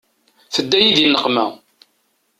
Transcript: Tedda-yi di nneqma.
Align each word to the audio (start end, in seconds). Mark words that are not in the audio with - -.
Tedda-yi 0.53 0.91
di 0.97 1.05
nneqma. 1.07 1.45